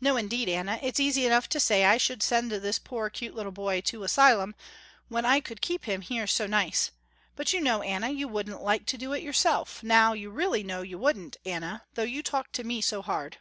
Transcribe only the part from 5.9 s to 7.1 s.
here so nice,